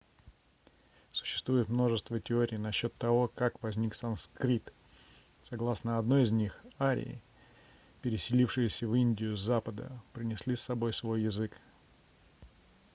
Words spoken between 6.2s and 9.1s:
из них арии переселившиеся в